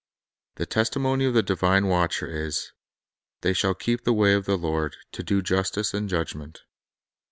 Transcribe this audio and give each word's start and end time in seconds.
The 0.55 0.65
testimony 0.65 1.25
of 1.25 1.35
the 1.35 1.43
divine 1.43 1.85
Watcher 1.85 2.25
is, 2.25 2.71
"They 3.41 3.53
shall 3.53 3.75
keep 3.75 4.03
the 4.03 4.13
way 4.13 4.33
of 4.33 4.45
the 4.45 4.57
Lord, 4.57 4.95
to 5.11 5.21
do 5.21 5.43
justice 5.43 5.93
and 5.93 6.09
judgment." 6.09 6.63